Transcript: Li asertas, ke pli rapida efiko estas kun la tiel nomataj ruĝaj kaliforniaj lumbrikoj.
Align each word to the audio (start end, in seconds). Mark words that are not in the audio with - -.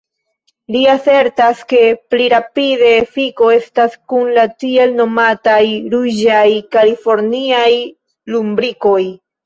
Li 0.75 0.79
asertas, 0.93 1.61
ke 1.73 1.81
pli 2.13 2.25
rapida 2.33 2.89
efiko 3.03 3.51
estas 3.59 3.99
kun 4.15 4.33
la 4.41 4.49
tiel 4.65 4.99
nomataj 5.03 5.61
ruĝaj 5.95 6.45
kaliforniaj 6.77 7.73
lumbrikoj. 8.37 9.01